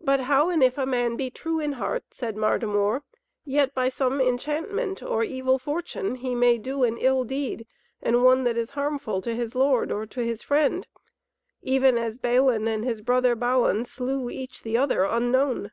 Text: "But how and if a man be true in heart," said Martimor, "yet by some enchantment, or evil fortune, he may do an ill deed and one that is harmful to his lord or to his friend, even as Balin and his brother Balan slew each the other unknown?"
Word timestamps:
"But 0.00 0.20
how 0.20 0.48
and 0.48 0.62
if 0.62 0.78
a 0.78 0.86
man 0.86 1.16
be 1.16 1.28
true 1.28 1.60
in 1.60 1.72
heart," 1.72 2.02
said 2.12 2.34
Martimor, 2.34 3.02
"yet 3.44 3.74
by 3.74 3.90
some 3.90 4.18
enchantment, 4.18 5.02
or 5.02 5.22
evil 5.22 5.58
fortune, 5.58 6.14
he 6.14 6.34
may 6.34 6.56
do 6.56 6.82
an 6.82 6.96
ill 6.96 7.24
deed 7.24 7.66
and 8.00 8.24
one 8.24 8.44
that 8.44 8.56
is 8.56 8.70
harmful 8.70 9.20
to 9.20 9.34
his 9.34 9.54
lord 9.54 9.92
or 9.92 10.06
to 10.06 10.24
his 10.24 10.40
friend, 10.40 10.86
even 11.60 11.98
as 11.98 12.16
Balin 12.16 12.66
and 12.66 12.84
his 12.86 13.02
brother 13.02 13.34
Balan 13.34 13.84
slew 13.84 14.30
each 14.30 14.62
the 14.62 14.78
other 14.78 15.04
unknown?" 15.04 15.72